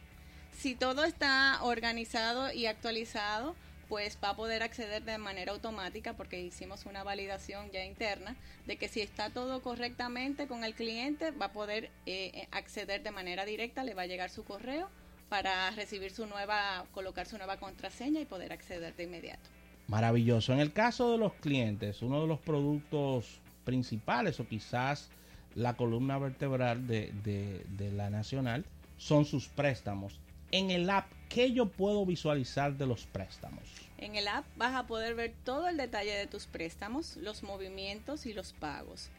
Si 0.56 0.76
todo 0.76 1.06
está 1.06 1.58
organizado 1.64 2.54
y 2.54 2.68
actualizado, 2.68 3.56
pues 3.90 4.20
va 4.24 4.30
a 4.30 4.36
poder 4.36 4.62
acceder 4.62 5.02
de 5.06 5.18
manera 5.18 5.54
automática 5.54 6.14
porque 6.14 6.40
hicimos 6.40 6.86
una 6.86 7.02
validación 7.02 7.72
ya 7.72 7.84
interna 7.84 8.36
de 8.68 8.78
que 8.78 8.90
si 8.90 9.02
está 9.02 9.32
todo 9.32 9.64
correctamente 9.64 10.46
con 10.46 10.64
el 10.64 10.76
cliente 10.76 11.32
va 11.32 11.48
a 11.48 11.54
poder 11.54 11.86
eh, 12.06 12.30
eh, 12.36 12.48
acceder 12.52 13.02
de 13.02 13.10
manera 13.10 13.44
directa, 13.44 13.84
le 13.84 13.96
va 13.96 14.04
a 14.04 14.08
llegar 14.08 14.30
su 14.30 14.44
correo 14.44 14.88
para 15.30 15.70
recibir 15.72 16.12
su 16.12 16.26
nueva, 16.26 16.86
colocar 16.94 17.26
su 17.28 17.38
nueva 17.38 17.58
contraseña 17.58 18.22
y 18.22 18.26
poder 18.26 18.54
acceder 18.54 18.96
de 18.96 19.04
inmediato. 19.04 19.50
Maravilloso. 19.88 20.54
En 20.54 20.60
el 20.60 20.74
caso 20.74 21.12
de 21.12 21.18
los 21.18 21.34
clientes, 21.36 22.02
uno 22.02 22.22
de 22.22 22.28
los 22.28 22.40
productos 22.40 23.40
principales 23.64 24.40
o 24.40 24.48
quizás 24.48 25.10
la 25.56 25.76
columna 25.76 26.18
vertebral 26.18 26.88
de, 26.88 27.12
de- 27.24 27.66
de 27.70 27.92
la 27.92 28.10
nacional 28.10 28.66
son 28.98 29.26
sus 29.26 29.48
préstamos. 29.48 30.20
En 30.52 30.72
el 30.72 30.90
app, 30.90 31.12
¿qué 31.30 31.52
yo 31.52 31.68
puedo 31.70 32.06
visualizar 32.06 32.78
de 32.78 32.86
los 32.88 33.06
préstamos? 33.06 33.64
En 33.98 34.16
el 34.16 34.28
app 34.28 34.46
vas 34.56 34.76
a 34.76 34.88
poder 34.88 35.16
ver 35.16 35.34
todo 35.44 35.68
el 35.68 35.76
detalle 35.78 36.14
de 36.14 36.28
tus 36.28 36.46
préstamos, 36.46 37.18
los 37.18 37.44
movimientos 37.44 38.26
y 38.26 38.34
los 38.34 38.54
pagos. 38.54 39.10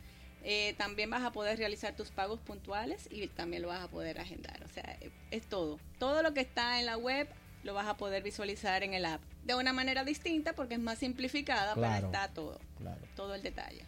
Eh, 0.44 0.74
también 0.78 1.10
vas 1.10 1.22
a 1.24 1.32
poder 1.32 1.58
realizar 1.58 1.94
tus 1.96 2.10
pagos 2.10 2.40
puntuales 2.40 3.08
y 3.10 3.26
también 3.28 3.62
lo 3.62 3.68
vas 3.68 3.82
a 3.82 3.88
poder 3.88 4.20
agendar. 4.20 4.62
O 4.64 4.68
sea, 4.68 4.96
eh, 5.00 5.10
es 5.30 5.46
todo. 5.46 5.78
Todo 5.98 6.22
lo 6.22 6.32
que 6.32 6.40
está 6.40 6.78
en 6.80 6.86
la 6.86 6.96
web 6.96 7.28
lo 7.64 7.74
vas 7.74 7.86
a 7.86 7.96
poder 7.96 8.22
visualizar 8.22 8.82
en 8.82 8.94
el 8.94 9.04
app 9.04 9.20
de 9.44 9.54
una 9.54 9.72
manera 9.72 10.04
distinta 10.04 10.52
porque 10.54 10.74
es 10.74 10.80
más 10.80 10.98
simplificada, 10.98 11.74
pero 11.74 12.06
está 12.06 12.28
todo, 12.28 12.58
Claro. 12.78 13.00
todo 13.16 13.34
el 13.34 13.42
detalle. 13.42 13.82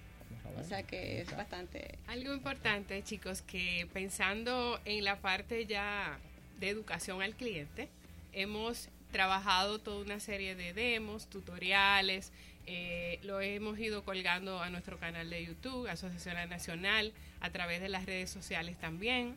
O 0.59 0.65
sea 0.65 0.83
que 0.83 1.21
es 1.21 1.37
bastante... 1.37 1.99
Algo 2.09 2.35
importante, 2.35 3.03
chicos, 3.05 3.41
que 3.43 3.89
pensando 3.93 4.81
en 4.85 5.05
la 5.05 5.21
parte 5.21 5.65
ya 5.67 6.19
de 6.59 6.69
educación 6.69 7.23
al 7.23 7.35
cliente, 7.37 7.89
hemos 8.33 8.89
trabajado 9.13 9.79
toda 9.79 10.03
una 10.05 10.21
serie 10.21 10.55
de 10.57 10.73
demos, 10.73 11.29
tutoriales, 11.29 12.33
eh, 12.67 13.19
lo 13.23 13.41
hemos 13.41 13.79
ido 13.79 14.05
colgando 14.05 14.61
a 14.61 14.71
nuestro 14.71 14.99
canal 14.99 15.31
de 15.31 15.45
YouTube, 15.45 15.89
Asociación 15.89 16.49
Nacional, 16.49 17.13
a 17.41 17.51
través 17.51 17.81
de 17.81 17.89
las 17.89 18.07
redes 18.07 18.31
sociales 18.31 18.79
también. 18.79 19.37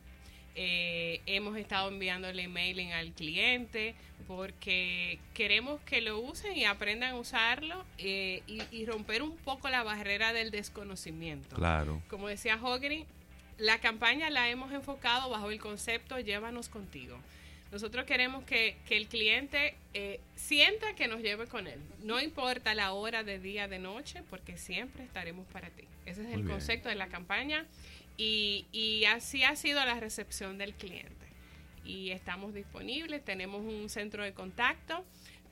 Eh, 0.56 1.20
hemos 1.26 1.56
estado 1.56 1.88
enviándole 1.88 2.46
mailing 2.46 2.92
al 2.92 3.10
cliente 3.10 3.96
porque 4.28 5.18
queremos 5.34 5.80
que 5.80 6.00
lo 6.00 6.20
usen 6.20 6.56
y 6.56 6.64
aprendan 6.64 7.14
a 7.14 7.16
usarlo 7.16 7.84
eh, 7.98 8.42
y, 8.46 8.62
y 8.70 8.86
romper 8.86 9.22
un 9.22 9.36
poco 9.36 9.68
la 9.68 9.82
barrera 9.82 10.32
del 10.32 10.52
desconocimiento. 10.52 11.56
Claro. 11.56 12.00
Como 12.08 12.28
decía 12.28 12.56
Hogri, 12.62 13.04
la 13.58 13.78
campaña 13.78 14.30
la 14.30 14.48
hemos 14.48 14.72
enfocado 14.72 15.28
bajo 15.30 15.50
el 15.50 15.58
concepto 15.58 16.20
llévanos 16.20 16.68
contigo. 16.68 17.18
Nosotros 17.74 18.04
queremos 18.04 18.44
que, 18.44 18.76
que 18.86 18.96
el 18.96 19.08
cliente 19.08 19.74
eh, 19.94 20.20
sienta 20.36 20.94
que 20.94 21.08
nos 21.08 21.22
lleve 21.22 21.48
con 21.48 21.66
él. 21.66 21.80
No 22.04 22.20
importa 22.20 22.72
la 22.72 22.92
hora 22.92 23.24
de 23.24 23.40
día, 23.40 23.66
de 23.66 23.80
noche, 23.80 24.22
porque 24.30 24.56
siempre 24.56 25.02
estaremos 25.02 25.44
para 25.48 25.70
ti. 25.70 25.82
Ese 26.06 26.20
es 26.20 26.26
Muy 26.28 26.34
el 26.34 26.42
bien. 26.42 26.52
concepto 26.52 26.88
de 26.88 26.94
la 26.94 27.08
campaña 27.08 27.66
y, 28.16 28.64
y 28.70 29.06
así 29.06 29.42
ha 29.42 29.56
sido 29.56 29.84
la 29.84 29.98
recepción 29.98 30.56
del 30.56 30.74
cliente. 30.74 31.26
Y 31.84 32.10
estamos 32.10 32.54
disponibles, 32.54 33.24
tenemos 33.24 33.62
un 33.62 33.88
centro 33.88 34.22
de 34.22 34.32
contacto 34.32 35.04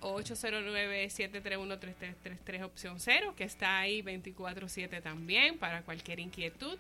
809-731-3333 0.03 2.63
opción 2.63 3.01
0, 3.01 3.35
que 3.37 3.43
está 3.43 3.81
ahí 3.81 4.01
24/7 4.01 5.03
también 5.03 5.59
para 5.59 5.83
cualquier 5.83 6.21
inquietud. 6.21 6.79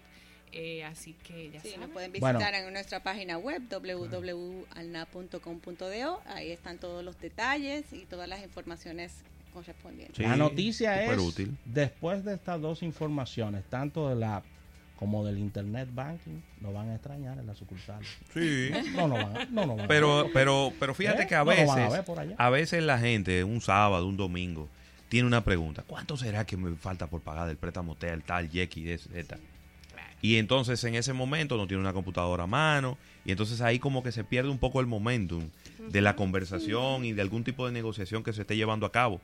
Eh, 0.52 0.84
así 0.84 1.14
que 1.24 1.50
ya 1.50 1.60
Sí, 1.60 1.68
nos 1.68 1.74
saben. 1.76 1.90
pueden 1.90 2.12
Bueno. 2.20 2.38
visitar 2.38 2.54
en 2.62 2.72
nuestra 2.72 3.02
página 3.02 3.38
web 3.38 3.62
www.alna.com.do. 3.70 6.20
Ahí 6.26 6.50
están 6.50 6.78
todos 6.78 7.04
los 7.04 7.18
detalles 7.20 7.92
y 7.92 8.04
todas 8.06 8.28
las 8.28 8.42
informaciones 8.42 9.12
correspondientes. 9.52 10.16
Sí, 10.16 10.22
la 10.22 10.36
noticia 10.36 11.00
súper 11.02 11.18
es, 11.18 11.24
útil. 11.24 11.56
después 11.64 12.24
de 12.24 12.34
estas 12.34 12.60
dos 12.60 12.82
informaciones, 12.82 13.64
tanto 13.68 14.08
de 14.08 14.16
la 14.16 14.36
app 14.36 14.44
como 14.98 15.24
del 15.26 15.38
Internet 15.38 15.88
Banking, 15.92 16.40
nos 16.60 16.72
van 16.72 16.88
a 16.90 16.94
extrañar 16.94 17.38
en 17.38 17.46
la 17.46 17.54
sucursal. 17.54 18.02
Sí. 18.32 18.70
No, 18.94 19.08
no 19.08 19.14
van, 19.14 19.36
a- 19.36 19.44
no, 19.46 19.66
no 19.66 19.76
van 19.76 19.88
Pero, 19.88 20.30
pero, 20.32 20.72
pero 20.78 20.94
fíjate 20.94 21.24
¿Eh? 21.24 21.26
que 21.26 21.34
a 21.34 21.44
veces, 21.44 21.68
a 21.70 21.88
ver 21.88 22.04
por 22.04 22.18
allá. 22.20 22.34
a 22.38 22.50
veces 22.50 22.82
la 22.82 22.98
gente, 22.98 23.42
un 23.44 23.60
sábado, 23.60 24.06
un 24.06 24.16
domingo, 24.16 24.68
tiene 25.08 25.26
una 25.26 25.42
pregunta. 25.44 25.82
¿Cuánto 25.86 26.16
será 26.16 26.46
que 26.46 26.56
me 26.56 26.74
falta 26.76 27.06
por 27.08 27.20
pagar 27.20 27.48
del 27.48 27.56
préstamo 27.56 27.96
tal, 27.96 28.22
tal, 28.22 28.48
X, 28.52 29.08
Z? 29.12 29.38
Y 30.22 30.36
entonces 30.36 30.82
en 30.84 30.94
ese 30.94 31.12
momento 31.12 31.56
no 31.58 31.66
tiene 31.66 31.80
una 31.82 31.92
computadora 31.92 32.44
a 32.44 32.46
mano. 32.46 32.96
Y 33.24 33.32
entonces 33.32 33.60
ahí 33.60 33.78
como 33.78 34.02
que 34.02 34.12
se 34.12 34.22
pierde 34.24 34.48
un 34.50 34.58
poco 34.58 34.80
el 34.80 34.86
momentum 34.86 35.50
de 35.88 36.00
la 36.00 36.16
conversación 36.16 37.04
y 37.04 37.12
de 37.12 37.20
algún 37.22 37.44
tipo 37.44 37.66
de 37.66 37.72
negociación 37.72 38.22
que 38.22 38.32
se 38.32 38.42
esté 38.42 38.56
llevando 38.56 38.86
a 38.86 38.92
cabo. 38.92 39.20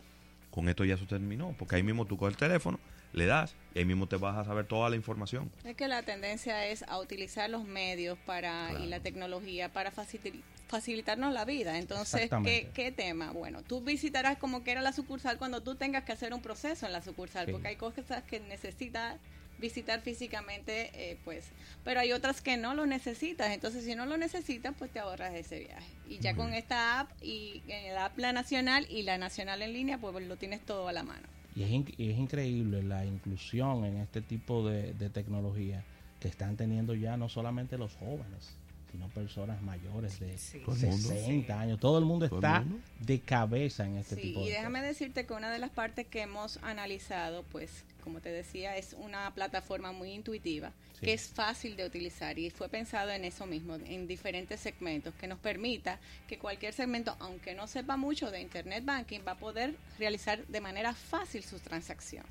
Con 0.50 0.69
esto 0.69 0.85
ya 0.85 0.95
eso 0.97 1.07
terminó. 1.07 1.55
Porque 1.59 1.76
ahí 1.76 1.83
mismo 1.85 2.05
tú 2.05 2.17
coges 2.17 2.35
el 2.35 2.38
teléfono, 2.38 2.81
le 3.12 3.26
das 3.26 3.55
y 3.75 3.78
ahí 3.78 3.85
mismo 3.85 4.09
te 4.09 4.17
vas 4.17 4.37
a 4.37 4.45
saber 4.45 4.67
toda 4.67 4.90
la 4.90 4.97
información. 4.97 5.50
Es 5.64 5.76
que 5.76 5.87
la 5.87 6.02
tendencia 6.02 6.67
es 6.67 6.83
a 6.83 6.99
utilizar 6.99 7.49
los 7.49 7.64
medios 7.64 8.19
para 8.26 8.71
Claro. 8.71 8.85
y 8.85 8.88
la 8.88 8.99
tecnología 9.00 9.73
para 9.73 9.93
facili- 9.93 10.43
facilitarnos 10.67 11.33
la 11.33 11.45
vida. 11.45 11.78
Entonces, 11.78 12.28
¿qué. 12.45 12.71
¿qué 12.75 12.90
tema? 12.90 13.31
Bueno, 13.31 13.62
tú 13.62 13.81
visitarás 13.83 14.37
como 14.38 14.64
quiera 14.64 14.83
la 14.83 14.93
sucursal 14.93 15.38
cuando 15.38 15.62
tú 15.62 15.76
tengas 15.76 16.02
que 16.05 16.12
hacer 16.12 16.35
un 16.35 16.43
proceso 16.43 16.87
en 16.87 16.93
la 16.93 17.02
sucursal, 17.02 17.47
Sí. 17.47 17.52
porque 17.52 17.69
hay 17.69 17.76
cosas 17.76 18.23
que 18.25 18.40
necesitas 18.40 19.17
visitar 19.58 20.00
físicamente, 20.00 20.90
eh, 20.94 21.18
pues, 21.24 21.46
pero 21.84 22.00
hay 22.00 22.12
otras 22.12 22.40
que 22.40 22.56
no 22.56 22.74
lo 22.74 22.86
necesitas. 22.86 23.50
Entonces, 23.50 23.84
si 23.84 23.94
no 23.94 24.06
lo 24.06 24.16
necesitas, 24.16 24.74
pues 24.78 24.90
te 24.90 24.98
ahorras 25.00 25.34
ese 25.34 25.58
viaje. 25.60 25.86
Y 26.08 26.18
ya 26.18 26.32
Muy 26.32 26.38
con 26.38 26.46
bien. 26.50 26.58
esta 26.62 27.00
app 27.00 27.10
y 27.22 27.62
en 27.68 27.94
la 27.94 28.06
app 28.06 28.18
la 28.18 28.32
nacional 28.32 28.86
y 28.90 29.02
la 29.02 29.18
nacional 29.18 29.62
en 29.62 29.72
línea, 29.72 29.98
pues 29.98 30.26
lo 30.26 30.36
tienes 30.36 30.60
todo 30.64 30.88
a 30.88 30.92
la 30.92 31.02
mano. 31.02 31.26
Y 31.56 31.64
es, 31.64 31.70
in- 31.70 31.94
y 31.98 32.10
es 32.10 32.18
increíble 32.18 32.82
la 32.82 33.04
inclusión 33.04 33.84
en 33.84 33.96
este 33.98 34.20
tipo 34.22 34.68
de, 34.68 34.94
de 34.94 35.10
tecnología 35.10 35.82
que 36.20 36.28
están 36.28 36.56
teniendo 36.56 36.94
ya 36.94 37.16
no 37.16 37.28
solamente 37.28 37.78
los 37.78 37.94
jóvenes, 37.96 38.54
sino 38.92 39.08
personas 39.08 39.60
mayores 39.62 40.18
de 40.20 40.38
Sí. 40.38 40.60
Todo 40.64 40.74
el 40.76 40.86
mundo. 40.86 41.08
60 41.08 41.60
años. 41.60 41.80
Todo 41.80 41.98
el 41.98 42.04
mundo 42.04 42.24
está 42.26 42.60
mundo. 42.60 42.78
de 43.00 43.20
cabeza 43.20 43.84
en 43.86 43.96
este 43.98 44.14
Sí, 44.16 44.22
tipo 44.22 44.40
y 44.40 44.46
de 44.46 44.52
déjame 44.52 44.78
cosas. 44.78 44.88
decirte 44.88 45.26
que 45.26 45.32
una 45.34 45.50
de 45.50 45.58
las 45.58 45.70
partes 45.70 46.06
que 46.06 46.22
hemos 46.22 46.58
analizado, 46.62 47.42
pues, 47.44 47.84
como 48.08 48.22
te 48.22 48.30
decía, 48.32 48.74
es 48.78 48.94
una 48.94 49.30
plataforma 49.34 49.92
muy 49.92 50.12
intuitiva, 50.12 50.72
Sí. 50.94 51.04
que 51.04 51.12
es 51.12 51.28
fácil 51.28 51.76
de 51.76 51.84
utilizar 51.84 52.38
y 52.38 52.48
fue 52.48 52.70
pensado 52.70 53.10
en 53.10 53.26
eso 53.26 53.44
mismo, 53.44 53.74
en 53.74 54.06
diferentes 54.06 54.60
segmentos, 54.60 55.12
que 55.14 55.26
nos 55.26 55.38
permita 55.38 56.00
que 56.26 56.38
cualquier 56.38 56.72
segmento, 56.72 57.14
aunque 57.20 57.54
no 57.54 57.66
sepa 57.66 57.98
mucho 57.98 58.30
de 58.30 58.40
Internet 58.40 58.82
Banking, 58.86 59.20
va 59.28 59.32
a 59.32 59.38
poder 59.38 59.74
realizar 59.98 60.46
de 60.46 60.60
manera 60.62 60.94
fácil 60.94 61.44
su 61.44 61.58
transacción. 61.60 62.24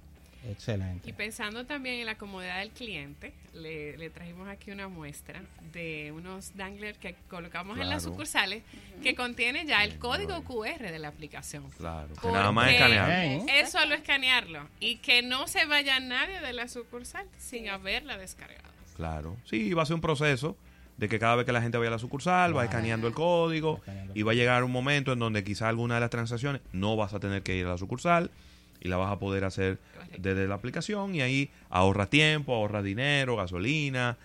Excelente. 0.49 1.09
Y 1.09 1.13
pensando 1.13 1.65
también 1.65 1.99
en 1.99 2.05
la 2.05 2.17
comodidad 2.17 2.59
del 2.59 2.71
cliente, 2.71 3.33
le, 3.53 3.97
le 3.97 4.09
trajimos 4.09 4.47
aquí 4.47 4.71
una 4.71 4.87
muestra 4.87 5.41
de 5.73 6.11
unos 6.11 6.55
danglers 6.55 6.97
que 6.97 7.15
colocamos 7.29 7.77
en 7.79 7.89
las 7.89 8.03
sucursales 8.03 8.63
que 9.03 9.15
contiene 9.15 9.65
ya 9.65 9.83
el 9.83 9.97
código. 9.97 10.43
QR 10.43 10.91
de 10.91 10.99
la 10.99 11.09
aplicación. 11.09 11.69
Claro. 11.77 12.09
Que 12.21 12.27
nada 12.27 12.51
más 12.51 12.71
escanear. 12.71 13.27
Bien. 13.27 13.49
Es 13.49 13.71
solo 13.71 13.95
escanearlo 13.95 14.67
y 14.79 14.97
que 14.97 15.21
no 15.21 15.47
se 15.47 15.65
vaya 15.65 15.99
nadie 15.99 16.39
de 16.39 16.53
la 16.53 16.67
sucursal 16.67 17.25
sin 17.37 17.69
haberla 17.69 18.17
descargado. 18.17 18.69
Claro. 18.95 19.37
Sí, 19.45 19.73
va 19.73 19.83
a 19.83 19.85
ser 19.85 19.95
un 19.95 20.01
proceso 20.01 20.57
de 20.97 21.07
que 21.07 21.19
cada 21.19 21.35
vez 21.35 21.45
que 21.45 21.51
la 21.51 21.61
gente 21.61 21.77
vaya 21.77 21.89
a 21.89 21.91
la 21.91 21.99
sucursal, 21.99 22.57
va 22.57 22.63
escaneando 22.63 23.07
el 23.07 23.13
código 23.13 23.77
escaneando 23.77 24.13
y 24.15 24.23
va 24.23 24.31
a 24.31 24.35
llegar 24.35 24.63
un 24.63 24.71
momento 24.71 25.13
en 25.13 25.19
donde 25.19 25.43
quizá 25.43 25.69
alguna 25.69 25.95
de 25.95 26.01
las 26.01 26.09
transacciones 26.09 26.61
no 26.71 26.95
vas 26.95 27.13
a 27.13 27.19
tener 27.19 27.43
que 27.43 27.55
ir 27.55 27.65
a 27.67 27.69
la 27.69 27.77
sucursal 27.77 28.31
y 28.81 28.87
la 28.87 28.97
vas 28.97 29.11
a 29.11 29.19
poder 29.19 29.43
hacer 29.43 29.79
Correcto. 29.95 30.17
desde 30.21 30.47
la 30.47 30.55
aplicación 30.55 31.15
y 31.15 31.21
ahí 31.21 31.49
ahorra 31.69 32.05
tiempo, 32.07 32.53
ahorra 32.55 32.81
dinero, 32.83 33.35
gasolina, 33.35 34.17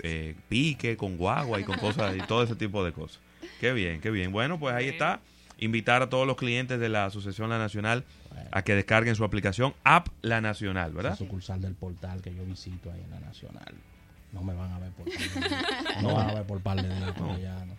eh, 0.00 0.34
pique 0.48 0.96
con 0.96 1.16
guagua 1.16 1.60
y 1.60 1.64
con 1.64 1.78
cosas 1.78 2.14
y 2.16 2.20
todo 2.26 2.42
ese 2.42 2.56
tipo 2.56 2.84
de 2.84 2.92
cosas. 2.92 3.20
Qué 3.60 3.72
bien, 3.72 4.00
qué 4.00 4.10
bien. 4.10 4.32
Bueno, 4.32 4.58
pues 4.58 4.74
ahí 4.74 4.88
está. 4.88 5.20
Invitar 5.58 6.02
a 6.02 6.08
todos 6.08 6.26
los 6.26 6.36
clientes 6.36 6.80
de 6.80 6.88
la 6.88 7.04
Asociación 7.06 7.48
La 7.48 7.58
Nacional 7.58 8.04
Bueno. 8.30 8.48
a 8.50 8.62
que 8.62 8.74
descarguen 8.74 9.14
su 9.14 9.22
aplicación 9.24 9.72
App 9.84 10.08
La 10.20 10.40
Nacional, 10.40 10.92
¿verdad? 10.92 11.16
sucursal 11.16 11.60
del 11.60 11.74
portal 11.74 12.20
que 12.22 12.34
yo 12.34 12.44
visito 12.44 12.90
ahí 12.90 13.00
en 13.00 13.10
la 13.10 13.20
Nacional. 13.20 13.72
No 14.32 14.42
me 14.42 14.52
van 14.52 14.72
a 14.72 14.78
ver 14.80 14.90
por 14.90 15.04
par 15.04 15.14
de 15.14 15.28
días. 15.48 16.02
No 16.02 16.14
van 16.14 16.28
a 16.30 16.34
ver 16.34 16.42
por 16.44 16.60
par 16.60 16.82
de 16.82 16.88
días 16.92 17.12
por 17.12 17.30
allá, 17.30 17.64
¿no? 17.66 17.74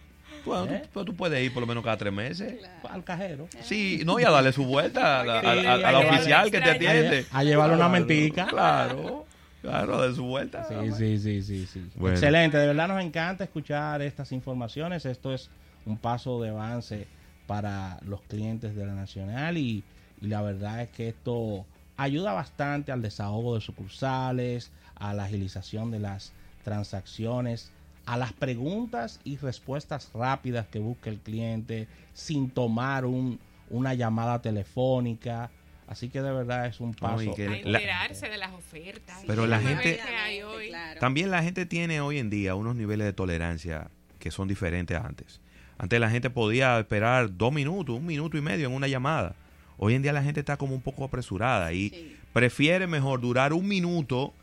Bueno, 0.45 0.65
¿Eh? 0.73 0.81
tú, 0.83 0.89
pero 0.93 1.05
tú 1.05 1.15
puedes 1.15 1.43
ir 1.43 1.53
por 1.53 1.61
lo 1.61 1.67
menos 1.67 1.83
cada 1.83 1.97
tres 1.97 2.13
meses. 2.13 2.59
Al 2.89 3.03
cajero. 3.03 3.47
Sí, 3.61 4.01
no, 4.05 4.19
y 4.19 4.23
a 4.23 4.29
darle 4.29 4.51
su 4.53 4.63
vuelta 4.65 5.21
a 5.21 5.23
la, 5.25 5.33
a- 5.39 5.39
a- 5.39 5.73
a 5.73 5.91
la 5.91 6.01
Sí, 6.01 6.05
a 6.07 6.09
oficial 6.13 6.51
que 6.51 6.61
te 6.61 6.69
atiende. 6.71 7.25
A 7.31 7.43
llevarle 7.43 7.75
una 7.75 7.89
mentica. 7.89 8.47
Claro, 8.47 9.25
claro, 9.61 9.95
a 9.95 10.01
darle 10.01 10.15
su 10.15 10.23
vuelta. 10.25 10.67
Sí, 10.67 10.91
sí, 10.97 11.17
sí, 11.19 11.41
sí, 11.41 11.65
sí. 11.71 11.89
Bueno. 11.95 12.15
Excelente, 12.15 12.57
de 12.57 12.67
verdad 12.67 12.87
nos 12.87 13.01
encanta 13.03 13.43
escuchar 13.43 14.01
estas 14.01 14.31
informaciones. 14.31 15.05
Esto 15.05 15.33
es 15.33 15.49
un 15.85 15.97
paso 15.97 16.41
de 16.41 16.49
avance 16.49 17.07
para 17.47 17.99
los 18.05 18.21
clientes 18.23 18.75
de 18.75 18.85
la 18.85 18.93
Nacional 18.93 19.57
y, 19.57 19.83
y 20.21 20.27
la 20.27 20.41
verdad 20.41 20.81
es 20.81 20.89
que 20.89 21.09
esto 21.09 21.65
ayuda 21.97 22.33
bastante 22.33 22.91
al 22.91 23.01
desahogo 23.01 23.55
de 23.55 23.61
sucursales, 23.61 24.71
a 24.95 25.13
la 25.13 25.25
agilización 25.25 25.91
de 25.91 25.99
las 25.99 26.33
transacciones, 26.63 27.71
a 28.05 28.17
las 28.17 28.33
preguntas 28.33 29.19
y 29.23 29.37
respuestas 29.37 30.11
rápidas 30.13 30.67
que 30.67 30.79
busca 30.79 31.09
el 31.09 31.19
cliente 31.19 31.87
sin 32.13 32.49
tomar 32.49 33.05
un, 33.05 33.39
una 33.69 33.93
llamada 33.93 34.41
telefónica. 34.41 35.49
Así 35.87 36.09
que 36.09 36.21
de 36.21 36.31
verdad 36.31 36.65
es 36.67 36.79
un 36.79 36.93
paso. 36.93 37.21
y 37.23 37.33
que 37.33 37.45
A 37.47 37.49
La- 37.51 37.57
enterarse 37.79 38.27
de 38.29 38.37
las 38.37 38.51
ofertas. 38.53 39.23
Pero 39.27 39.45
la 39.47 39.59
gente- 39.59 39.89
ver 39.91 39.99
qué 40.05 40.15
hay 40.15 40.41
hoy. 40.41 40.67
Claro. 40.69 40.99
También 40.99 41.29
la 41.31 41.43
gente 41.43 41.65
tiene 41.65 42.01
hoy 42.01 42.17
en 42.17 42.29
día 42.29 42.55
unos 42.55 42.75
niveles 42.75 43.05
de 43.05 43.13
tolerancia 43.13 43.89
que 44.19 44.31
son 44.31 44.47
diferentes 44.47 44.97
a 44.97 45.05
antes. 45.05 45.41
Antes 45.77 45.99
la 45.99 46.09
gente 46.09 46.29
podía 46.29 46.79
esperar 46.79 47.35
dos 47.37 47.51
minutos, 47.53 47.95
un 47.97 48.05
minuto 48.05 48.37
y 48.37 48.41
medio 48.41 48.67
en 48.67 48.73
una 48.73 48.87
llamada. 48.87 49.35
Hoy 49.77 49.93
en 49.93 50.01
día 50.01 50.13
la 50.13 50.23
gente 50.23 50.39
está 50.39 50.57
como 50.57 50.73
un 50.73 50.81
poco 50.81 51.03
apresurada 51.03 51.73
y 51.73 51.89
Sí. 51.89 52.15
prefiere 52.33 52.87
mejor 52.87 53.19
durar 53.21 53.51
un 53.53 53.67
minuto 53.67 54.33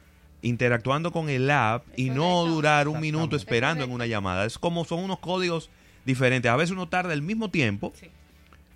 interactuando 0.42 1.12
con 1.12 1.28
el 1.30 1.50
app 1.50 1.84
y 1.96 2.11
no 2.11 2.44
durar 2.44 2.88
un 2.88 3.00
minuto 3.00 3.37
Es 3.37 3.42
esperando 3.42 3.84
en 3.84 3.90
una 3.92 4.06
llamada. 4.06 4.44
Es 4.44 4.58
como 4.58 4.84
son 4.84 5.00
unos 5.00 5.18
códigos 5.20 5.70
diferentes. 6.04 6.50
A 6.50 6.56
veces 6.56 6.72
uno 6.72 6.88
tarda 6.88 7.12
el 7.12 7.22
mismo 7.22 7.50
tiempo, 7.50 7.92
Sí. 7.99 8.08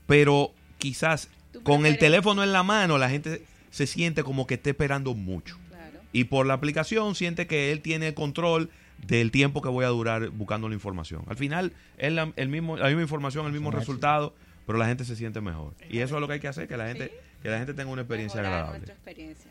pero 0.06 0.52
quizás 0.78 1.28
con 1.62 1.86
el 1.86 1.98
teléfono 1.98 2.42
en 2.44 2.52
la 2.52 2.62
mano 2.62 2.98
la 2.98 3.08
gente 3.10 3.42
se 3.70 3.86
siente 3.86 4.22
como 4.22 4.46
que 4.46 4.54
está 4.54 4.70
esperando 4.70 5.14
mucho. 5.14 5.56
Claro. 5.68 6.00
Y 6.12 6.24
por 6.24 6.46
la 6.46 6.54
aplicación 6.54 7.14
siente 7.14 7.46
que 7.46 7.72
él 7.72 7.80
tiene 7.80 8.08
el 8.08 8.14
control 8.14 8.70
del 9.06 9.30
tiempo 9.30 9.60
que 9.60 9.68
voy 9.68 9.84
a 9.84 9.88
durar 9.88 10.28
buscando 10.30 10.68
la 10.68 10.74
información. 10.74 11.22
Al 11.28 11.36
final 11.36 11.72
es 11.98 12.12
la, 12.12 12.32
el 12.36 12.48
mismo, 12.48 12.76
la 12.76 12.86
misma 12.86 13.02
información, 13.02 13.44
el 13.46 13.52
mismo 13.52 13.70
resultado, 13.70 14.34
pero 14.66 14.78
la 14.78 14.86
gente 14.86 15.04
se 15.04 15.16
siente 15.16 15.40
mejor. 15.40 15.74
Y 15.90 15.98
eso 15.98 16.14
es 16.14 16.20
lo 16.20 16.26
que 16.26 16.34
hay 16.34 16.40
que 16.40 16.48
hacer, 16.48 16.66
que 16.68 16.76
la 16.76 16.86
gente, 16.86 17.12
que 17.42 17.48
la 17.50 17.58
gente 17.58 17.74
tenga 17.74 17.90
una 17.90 18.02
experiencia 18.02 18.40
Mejorar 18.40 18.60
agradable. 18.60 18.86
nuestra 18.86 18.94
experiencia. 18.94 19.50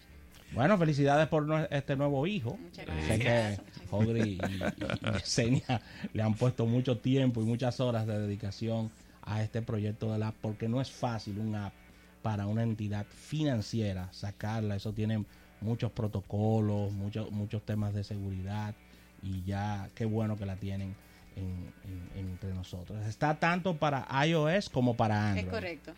Bueno, 0.53 0.77
felicidades 0.77 1.27
por 1.27 1.67
este 1.69 1.95
nuevo 1.95 2.25
hijo. 2.27 2.57
Muchas 2.57 2.85
Sé 3.07 3.19
que 3.19 3.59
Jodri 3.89 4.21
y, 4.21 4.35
y- 4.37 5.11
Yesenia 5.19 5.81
le 6.13 6.23
han 6.23 6.33
puesto 6.35 6.65
mucho 6.65 6.97
tiempo 6.99 7.41
y 7.41 7.45
muchas 7.45 7.79
horas 7.79 8.07
de 8.07 8.17
dedicación 8.19 8.89
a 9.23 9.41
este 9.43 9.61
proyecto 9.61 10.11
del 10.13 10.23
app, 10.23 10.35
porque 10.41 10.69
no 10.69 10.79
es 10.79 10.89
fácil 10.91 11.39
un 11.39 11.55
app 11.55 11.73
para 12.21 12.47
una 12.47 12.63
entidad 12.63 13.05
financiera 13.07 14.07
sacarla. 14.13 14.75
Eso 14.77 14.93
tiene 14.93 15.25
muchos 15.61 15.91
protocolos, 15.91 16.93
muchos, 16.93 17.31
muchos 17.31 17.63
temas 17.63 17.93
de 17.93 18.03
seguridad 18.03 18.75
y 19.21 19.43
ya 19.43 19.89
qué 19.95 20.05
bueno 20.05 20.37
que 20.37 20.45
la 20.45 20.55
tienen 20.55 20.95
en- 21.35 21.73
en- 21.83 22.19
entre 22.19 22.53
nosotros. 22.53 23.03
Está 23.07 23.35
tanto 23.39 23.75
para 23.75 24.07
iOS 24.25 24.69
como 24.69 24.95
para 24.95 25.29
Android. 25.31 25.47
Es 25.47 25.51
correcto. 25.53 25.93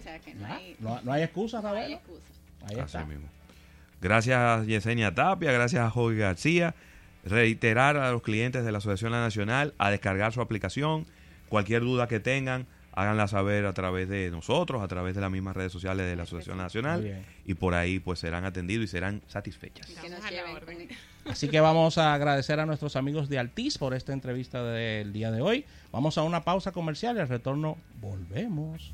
O 0.00 0.02
sea 0.02 0.18
que 0.18 0.34
no 0.34 0.46
hay, 0.46 0.76
No, 0.80 1.00
no 1.02 1.12
hay 1.12 1.22
excusa, 1.22 1.60
no 1.62 1.68
hay 1.68 1.92
excusa. 1.92 2.20
Ahí 2.66 2.76
Así 2.76 2.96
está. 2.96 3.04
mismo. 3.04 3.28
Gracias 4.00 4.66
Yesenia 4.66 5.14
Tapia, 5.14 5.50
gracias 5.52 5.82
a 5.82 5.90
Jorge 5.90 6.18
García. 6.18 6.74
Reiterar 7.24 7.96
a 7.96 8.12
los 8.12 8.20
clientes 8.22 8.64
de 8.64 8.72
la 8.72 8.78
Asociación 8.78 9.12
La 9.12 9.20
Nacional 9.20 9.72
a 9.78 9.90
descargar 9.90 10.32
su 10.34 10.42
aplicación. 10.42 11.06
Cualquier 11.48 11.80
duda 11.80 12.06
que 12.06 12.20
tengan, 12.20 12.66
háganla 12.92 13.28
saber 13.28 13.64
a 13.64 13.72
través 13.72 14.08
de 14.10 14.30
nosotros, 14.30 14.82
a 14.82 14.88
través 14.88 15.14
de 15.14 15.22
las 15.22 15.30
mismas 15.30 15.56
redes 15.56 15.72
sociales 15.72 16.06
de 16.06 16.16
la 16.16 16.24
Asociación 16.24 16.58
Nacional. 16.58 17.24
Y 17.46 17.54
por 17.54 17.72
ahí 17.72 17.98
pues 17.98 18.18
serán 18.18 18.44
atendidos 18.44 18.84
y 18.84 18.88
serán 18.88 19.22
satisfechas. 19.26 19.86
Que 19.86 20.10
nos 20.10 20.22
a 20.22 20.30
lleven 20.30 20.54
Así 21.26 21.48
que 21.48 21.60
vamos 21.60 21.96
a 21.96 22.12
agradecer 22.12 22.60
a 22.60 22.66
nuestros 22.66 22.96
amigos 22.96 23.30
de 23.30 23.38
Altiz 23.38 23.78
por 23.78 23.94
esta 23.94 24.12
entrevista 24.12 24.62
del 24.62 25.14
día 25.14 25.30
de 25.30 25.40
hoy. 25.40 25.64
Vamos 25.92 26.18
a 26.18 26.22
una 26.22 26.44
pausa 26.44 26.72
comercial 26.72 27.16
y 27.16 27.20
al 27.20 27.28
retorno 27.28 27.78
volvemos. 28.00 28.92